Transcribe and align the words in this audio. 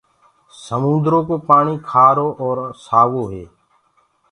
سموندرو 0.63 1.19
ڪو 1.27 1.35
پآڻي 1.47 1.75
کآرو 1.89 2.27
آور 2.41 2.57
سآوو 2.85 3.23
هي 3.31 3.45